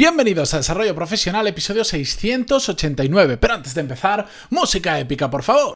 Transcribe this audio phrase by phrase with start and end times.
[0.00, 3.36] Bienvenidos a Desarrollo Profesional, episodio 689.
[3.36, 5.74] Pero antes de empezar, música épica, por favor.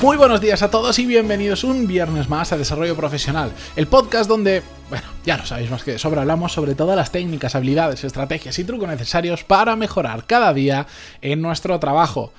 [0.00, 4.30] Muy buenos días a todos y bienvenidos un viernes más a Desarrollo Profesional, el podcast
[4.30, 8.04] donde, bueno, ya lo sabéis más que de sobra, hablamos sobre todas las técnicas, habilidades,
[8.04, 10.86] estrategias y trucos necesarios para mejorar cada día
[11.20, 12.32] en nuestro trabajo.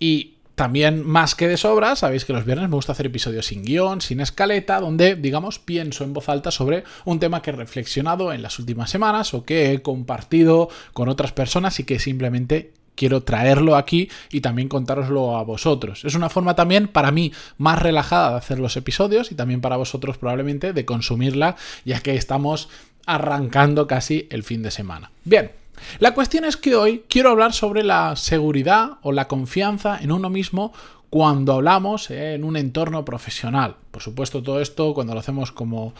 [0.00, 3.62] Y también más que de sobra, sabéis que los viernes me gusta hacer episodios sin
[3.62, 8.32] guion, sin escaleta, donde, digamos, pienso en voz alta sobre un tema que he reflexionado
[8.32, 13.22] en las últimas semanas o que he compartido con otras personas y que simplemente quiero
[13.22, 16.04] traerlo aquí y también contároslo a vosotros.
[16.04, 19.76] Es una forma también para mí más relajada de hacer los episodios y también para
[19.76, 22.68] vosotros probablemente de consumirla ya que estamos
[23.06, 25.10] arrancando casi el fin de semana.
[25.24, 25.52] Bien.
[25.98, 30.30] La cuestión es que hoy quiero hablar sobre la seguridad o la confianza en uno
[30.30, 30.72] mismo
[31.10, 33.76] cuando hablamos en un entorno profesional.
[33.90, 35.94] Por supuesto, todo esto cuando lo hacemos como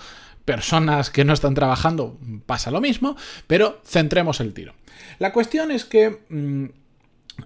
[0.44, 4.74] personas que no están trabajando pasa lo mismo, pero centremos el tiro.
[5.18, 6.66] La cuestión es que mm,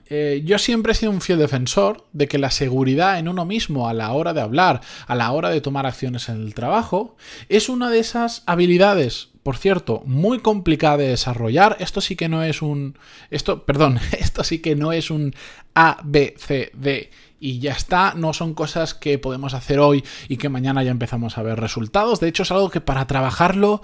[0.06, 3.88] eh, yo siempre he sido un fiel defensor de que la seguridad en uno mismo
[3.88, 7.16] a la hora de hablar, a la hora de tomar acciones en el trabajo,
[7.48, 11.76] es una de esas habilidades por cierto, muy complicada de desarrollar.
[11.80, 12.98] Esto sí que no es un.
[13.30, 15.34] Esto, perdón, esto sí que no es un
[15.74, 18.14] A, B, C, D y ya está.
[18.14, 22.20] No son cosas que podemos hacer hoy y que mañana ya empezamos a ver resultados.
[22.20, 23.80] De hecho, es algo que para trabajarlo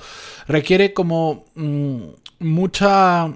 [0.47, 2.03] requiere como mm,
[2.41, 3.34] mucha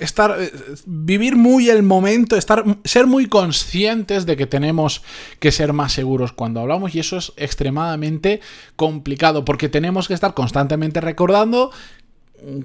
[0.00, 0.50] estar eh,
[0.86, 5.02] vivir muy el momento, estar ser muy conscientes de que tenemos
[5.38, 8.40] que ser más seguros cuando hablamos y eso es extremadamente
[8.76, 11.70] complicado porque tenemos que estar constantemente recordando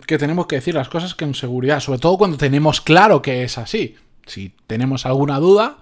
[0.07, 3.57] que tenemos que decir las cosas con seguridad, sobre todo cuando tenemos claro que es
[3.57, 3.95] así.
[4.25, 5.77] Si tenemos alguna duda,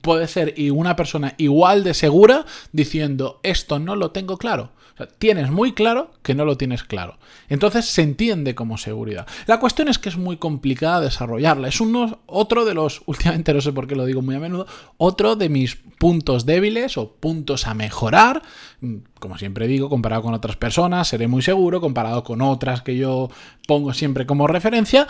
[0.00, 4.72] puede ser una persona igual de segura diciendo esto no lo tengo claro
[5.18, 7.18] tienes muy claro que no lo tienes claro.
[7.48, 9.26] Entonces se entiende como seguridad.
[9.46, 11.68] La cuestión es que es muy complicada desarrollarla.
[11.68, 14.66] Es uno, otro de los, últimamente no sé por qué lo digo muy a menudo,
[14.96, 18.42] otro de mis puntos débiles o puntos a mejorar.
[18.80, 21.80] Mm, como siempre digo, comparado con otras personas, seré muy seguro.
[21.80, 23.30] Comparado con otras que yo
[23.66, 25.08] pongo siempre como referencia,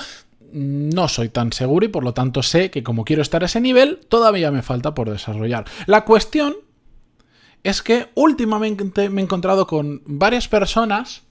[0.54, 3.60] no soy tan seguro y por lo tanto sé que como quiero estar a ese
[3.60, 5.64] nivel, todavía me falta por desarrollar.
[5.86, 6.54] La cuestión
[7.64, 11.22] es que últimamente me he encontrado con varias personas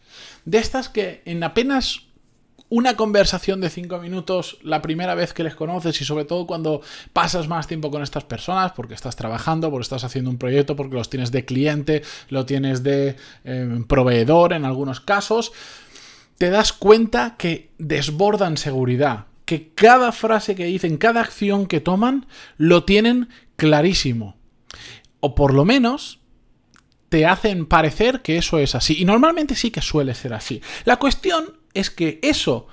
[0.44, 2.02] de estas que en apenas
[2.70, 6.82] una conversación de cinco minutos la primera vez que les conoces y sobre todo cuando
[7.14, 10.96] pasas más tiempo con estas personas porque estás trabajando, porque estás haciendo un proyecto, porque
[10.96, 15.52] los tienes de cliente, lo tienes de eh, proveedor en algunos casos,
[16.44, 22.26] te das cuenta que desbordan seguridad, que cada frase que dicen, cada acción que toman,
[22.58, 24.36] lo tienen clarísimo.
[25.22, 26.20] O por lo menos
[27.08, 28.98] te hacen parecer que eso es así.
[29.00, 30.59] Y normalmente sí que suele ser así.
[30.84, 32.68] La cuestión es que eso,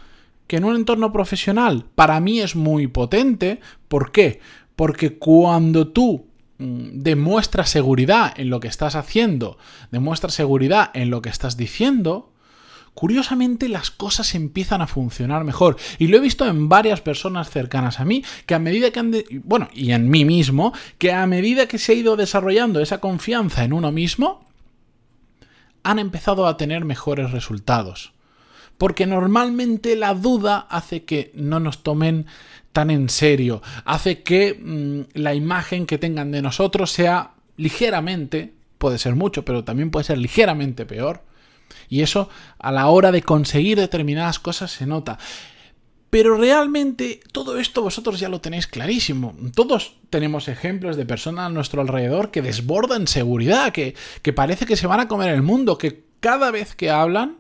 [0.49, 4.41] que en un entorno profesional para mí es muy potente, ¿por qué?
[4.75, 6.27] Porque cuando tú
[6.59, 9.59] mm, demuestras seguridad en lo que estás haciendo,
[9.93, 12.30] demuestras seguridad en lo que estás diciendo,
[12.95, 15.77] curiosamente las cosas empiezan a funcionar mejor.
[15.99, 19.15] Y lo he visto en varias personas cercanas a mí, que a medida que han...
[19.45, 23.65] bueno, y en mí mismo, que a medida que se ha ido desarrollando esa confianza
[23.65, 24.47] en uno mismo,
[25.83, 28.13] han empezado a tener mejores resultados.
[28.79, 32.27] Porque normalmente la duda hace que no nos tomen
[32.73, 38.99] tan en serio, hace que mm, la imagen que tengan de nosotros sea ligeramente, puede
[38.99, 41.23] ser mucho, pero también puede ser ligeramente peor,
[41.89, 45.19] y eso a la hora de conseguir determinadas cosas se nota.
[46.11, 49.35] Pero realmente todo esto vosotros ya lo tenéis clarísimo.
[49.55, 54.77] Todos tenemos ejemplos de personas a nuestro alrededor que desbordan seguridad, que, que parece que
[54.77, 57.39] se van a comer el mundo, que cada vez que hablan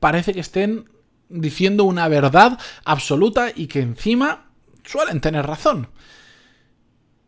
[0.00, 0.90] parece que estén
[1.30, 4.50] diciendo una verdad absoluta y que encima
[4.84, 5.88] suelen tener razón.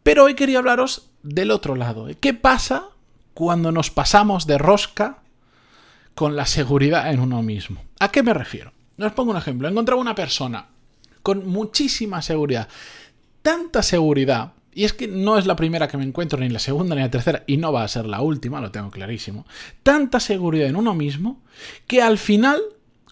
[0.03, 2.09] Pero hoy quería hablaros del otro lado.
[2.21, 2.89] ¿Qué pasa
[3.35, 5.22] cuando nos pasamos de rosca
[6.15, 7.83] con la seguridad en uno mismo.
[8.01, 8.73] ¿A qué me refiero?
[8.99, 9.69] Os pongo un ejemplo.
[9.69, 10.69] He encontrado una persona
[11.23, 12.69] con muchísima seguridad.
[13.43, 14.53] Tanta seguridad.
[14.75, 17.11] Y es que no es la primera que me encuentro, ni la segunda, ni la
[17.11, 19.47] tercera, y no va a ser la última, lo tengo clarísimo.
[19.83, 21.43] Tanta seguridad en uno mismo
[21.87, 22.59] que al final,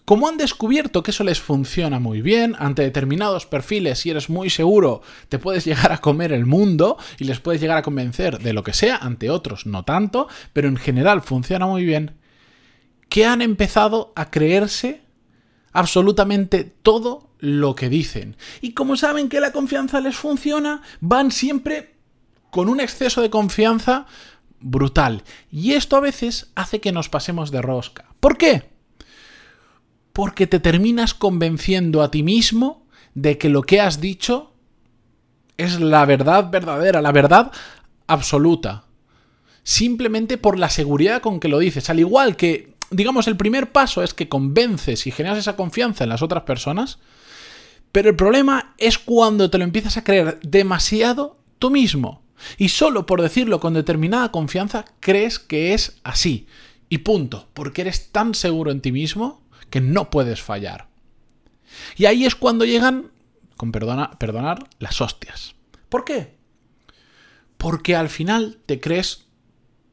[0.03, 4.49] como han descubierto que eso les funciona muy bien, ante determinados perfiles, si eres muy
[4.49, 8.53] seguro, te puedes llegar a comer el mundo y les puedes llegar a convencer de
[8.53, 12.15] lo que sea, ante otros no tanto, pero en general funciona muy bien,
[13.11, 15.01] que han empezado a creerse
[15.73, 18.37] absolutamente todo lo que dicen.
[18.61, 21.95] Y como saben que la confianza les funciona, van siempre
[22.51, 24.05] con un exceso de confianza
[24.61, 25.23] brutal.
[25.51, 28.05] Y esto a veces hace que nos pasemos de rosca.
[28.21, 28.69] ¿Por qué?
[30.13, 34.53] Porque te terminas convenciendo a ti mismo de que lo que has dicho
[35.57, 37.51] es la verdad verdadera, la verdad
[38.07, 38.85] absoluta.
[39.63, 41.89] Simplemente por la seguridad con que lo dices.
[41.89, 46.09] Al igual que, digamos, el primer paso es que convences y generas esa confianza en
[46.09, 46.99] las otras personas.
[47.91, 52.21] Pero el problema es cuando te lo empiezas a creer demasiado tú mismo.
[52.57, 56.47] Y solo por decirlo con determinada confianza crees que es así.
[56.89, 57.47] Y punto.
[57.53, 60.87] Porque eres tan seguro en ti mismo que no puedes fallar.
[61.95, 63.11] Y ahí es cuando llegan,
[63.55, 65.55] con perdonar, las hostias.
[65.89, 66.35] ¿Por qué?
[67.57, 69.25] Porque al final te crees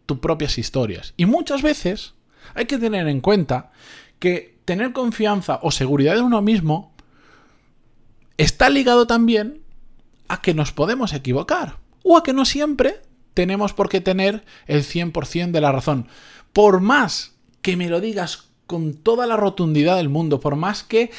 [0.06, 1.14] tus propias historias.
[1.16, 2.14] Y muchas veces
[2.54, 3.72] hay que tener en cuenta
[4.18, 6.92] que tener confianza o seguridad en uno mismo
[8.36, 9.62] está ligado también
[10.28, 11.76] a que nos podemos equivocar.
[12.04, 13.02] O a que no siempre
[13.34, 16.08] tenemos por qué tener el 100% de la razón.
[16.52, 21.10] Por más que me lo digas con toda la rotundidad del mundo, por más que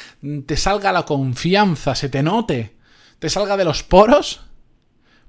[0.45, 2.75] te salga la confianza, se te note,
[3.19, 4.41] te salga de los poros,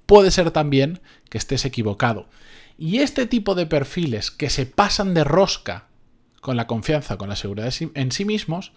[0.07, 2.29] puede ser también que estés equivocado.
[2.77, 5.90] Y este tipo de perfiles que se pasan de rosca
[6.41, 8.73] con la confianza, con la seguridad en sí mismos,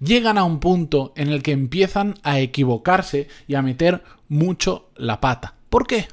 [0.00, 5.20] llegan a un punto en el que empiezan a equivocarse y a meter mucho la
[5.20, 5.54] pata.
[5.68, 6.08] ¿Por qué?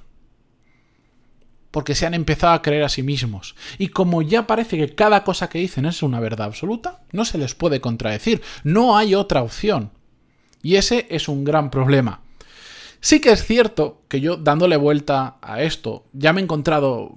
[1.71, 3.56] porque se han empezado a creer a sí mismos.
[3.77, 7.38] Y como ya parece que cada cosa que dicen es una verdad absoluta, no se
[7.38, 9.91] les puede contradecir, no hay otra opción.
[10.62, 12.21] Y ese es un gran problema.
[13.01, 17.15] Sí que es cierto que yo dándole vuelta a esto, ya me he encontrado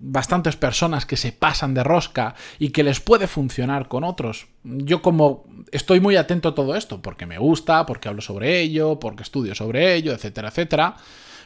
[0.00, 4.46] bastantes personas que se pasan de rosca y que les puede funcionar con otros.
[4.64, 8.98] Yo como estoy muy atento a todo esto, porque me gusta, porque hablo sobre ello,
[9.00, 10.96] porque estudio sobre ello, etcétera, etcétera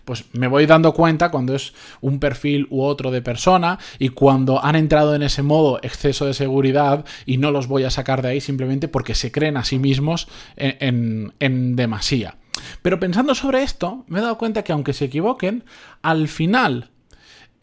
[0.04, 4.64] pues me voy dando cuenta cuando es un perfil u otro de persona y cuando
[4.64, 8.28] han entrado en ese modo exceso de seguridad y no los voy a sacar de
[8.28, 11.32] ahí simplemente porque se creen a sí mismos en,
[11.76, 12.36] demasía.
[12.82, 15.64] Pero pensando sobre esto, me he dado cuenta que aunque se equivoquen,
[16.02, 16.90] al final,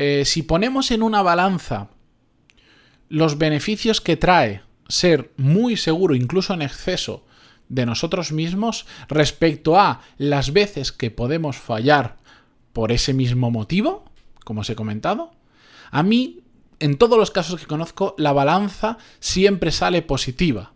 [0.02, 1.90] eh, si ponemos en una balanza
[3.10, 7.26] los beneficios que trae ser muy seguro, incluso en exceso,
[7.68, 12.16] de nosotros mismos respecto a las veces que podemos fallar
[12.72, 14.06] por ese mismo motivo,
[14.46, 15.34] como os he comentado,
[15.92, 16.44] a mí,
[16.80, 20.72] en todos los casos que conozco, la balanza siempre sale positiva.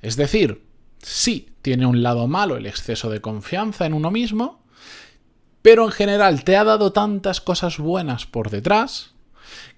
[0.00, 0.64] Es decir,
[1.02, 4.63] sí, tiene un lado malo el exceso de confianza en uno mismo,
[5.64, 9.14] pero en general te ha dado tantas cosas buenas por detrás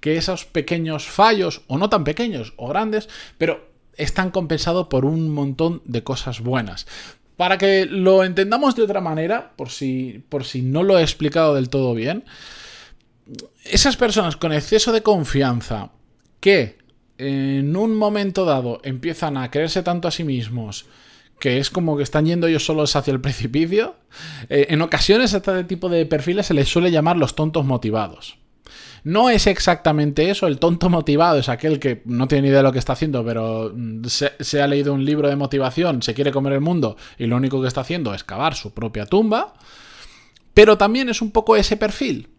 [0.00, 5.30] que esos pequeños fallos, o no tan pequeños o grandes, pero están compensados por un
[5.30, 6.88] montón de cosas buenas.
[7.36, 11.54] Para que lo entendamos de otra manera, por si, por si no lo he explicado
[11.54, 12.24] del todo bien,
[13.62, 15.90] esas personas con exceso de confianza
[16.40, 16.78] que
[17.16, 20.86] en un momento dado empiezan a creerse tanto a sí mismos
[21.38, 23.96] que es como que están yendo ellos solos hacia el precipicio,
[24.48, 28.38] eh, en ocasiones a este tipo de perfiles se les suele llamar los tontos motivados.
[29.04, 32.62] No es exactamente eso, el tonto motivado es aquel que no tiene ni idea de
[32.64, 36.32] lo que está haciendo, pero mm, se, ha leído un libro de motivación, se quiere
[36.32, 39.54] comer el mundo y lo único que está haciendo es cavar su propia tumba,
[40.54, 42.30] pero también es un poco ese perfil.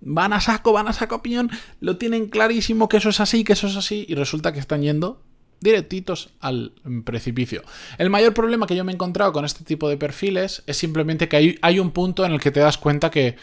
[0.00, 1.50] Van a saco, van a saco piñón,
[1.80, 4.82] lo tienen clarísimo que eso es así, que eso es así, y resulta que están
[4.82, 5.22] yendo
[5.60, 6.72] directitos al
[7.04, 7.62] precipicio.
[7.98, 11.28] El mayor problema que yo me he encontrado con este tipo de perfiles es simplemente
[11.28, 13.36] que hay, un punto en el que te das cuenta que,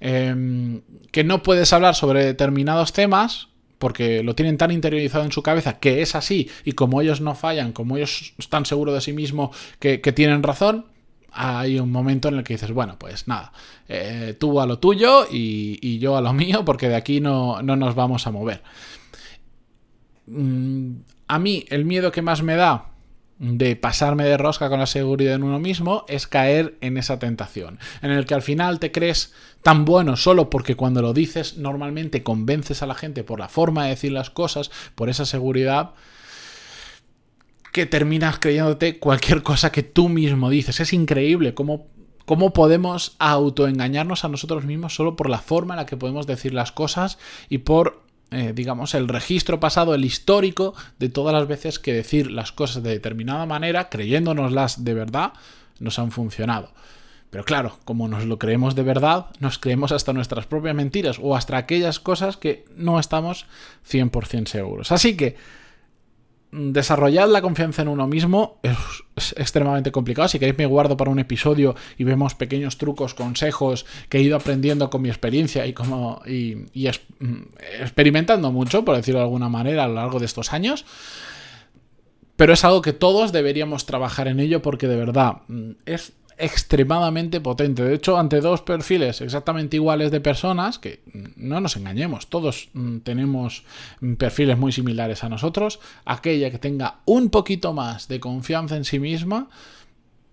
[0.00, 3.48] em, que no puedes hablar sobre determinados temas
[3.80, 7.34] porque lo tienen tan interiorizado en su cabeza que es así y como ellos no
[7.34, 10.84] fallan, como ellos están seguros de sí mismos que, tienen razón,
[11.32, 13.52] hay un momento en el que dices, bueno, pues nada,
[13.88, 17.74] eh, tú a lo tuyo y, yo a lo mío porque de aquí no, no
[17.74, 18.62] nos vamos a mover.
[20.26, 20.96] Mm,
[21.30, 22.86] a mí el miedo que más me da
[23.38, 27.78] de pasarme de rosca con la seguridad en uno mismo es caer en esa tentación,
[28.02, 29.32] en el que al final te crees
[29.62, 33.84] tan bueno solo porque cuando lo dices normalmente convences a la gente por la forma
[33.84, 35.92] de decir las cosas, por esa seguridad,
[37.72, 40.80] que terminas creyéndote cualquier cosa que tú mismo dices.
[40.80, 41.86] Es increíble cómo,
[42.26, 46.52] cómo podemos autoengañarnos a nosotros mismos solo por la forma en la que podemos decir
[46.52, 47.18] las cosas
[47.48, 52.30] y por eh, digamos, el registro pasado, el histórico de todas las veces que decir
[52.30, 55.32] las cosas de determinada manera, creyéndonoslas de verdad,
[55.80, 56.70] nos han funcionado.
[57.30, 61.36] Pero claro, como nos lo creemos de verdad, nos creemos hasta nuestras propias mentiras o
[61.36, 63.46] hasta aquellas cosas que no estamos
[63.88, 64.90] 100% seguros.
[64.90, 65.36] Así que
[66.52, 68.76] desarrollar la confianza en uno mismo es,
[69.36, 70.28] extremadamente complicado.
[70.28, 74.36] Si queréis me guardo para un episodio y vemos pequeños trucos, consejos que he ido
[74.36, 76.56] aprendiendo con mi experiencia y como y,
[77.18, 77.42] mm,
[77.80, 80.84] experimentando mucho, por decirlo de alguna manera, a lo largo de estos años.
[82.36, 87.40] Pero es algo que todos deberíamos trabajar en ello porque de verdad mm, es extremadamente
[87.40, 87.84] potente.
[87.84, 91.02] De hecho, ante dos perfiles exactamente iguales de personas, que
[91.36, 93.64] no nos engañemos, todos mm, tenemos
[94.18, 98.98] perfiles muy similares a nosotros, aquella que tenga un poquito más de confianza en sí
[98.98, 99.48] misma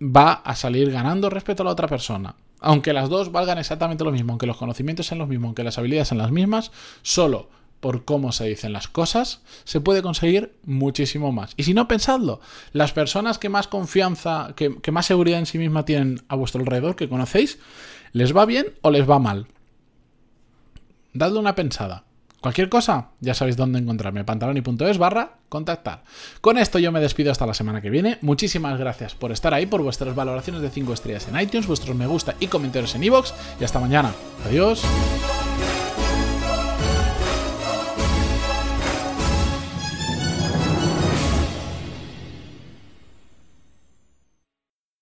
[0.01, 2.35] va a salir ganando respecto a la otra persona.
[2.59, 5.77] Aunque las dos valgan exactamente lo mismo, aunque los conocimientos sean los mismos, aunque las
[5.77, 6.71] habilidades sean las mismas,
[7.03, 11.53] solo por cómo se dicen las cosas, se puede conseguir muchísimo más.
[11.57, 12.39] Y si no, pensadlo,
[12.73, 16.95] las personas que más confianza, que, más seguridad en sí misma tienen a vuestro alrededor,
[16.95, 17.59] que conocéis,
[18.13, 19.47] ¿les va bien o les va mal?
[21.13, 22.03] Dadle una pensada.
[22.41, 26.03] Cualquier cosa, ya sabéis dónde encontrarme, pantaloni.es barra contactar.
[26.39, 28.19] Con esto yo me despido hasta la semana que viene.
[28.21, 32.05] Muchísimas gracias por estar ahí, por vuestras valoraciones de 5 estrellas en iTunes, vuestros me
[32.05, 33.33] gusta y comentarios en iVoox.
[33.59, 34.13] Y hasta mañana.
[34.45, 34.83] Adiós.